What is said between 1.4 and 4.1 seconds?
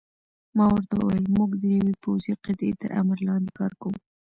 د یوې پوځي قطعې تر امر لاندې کار کوو.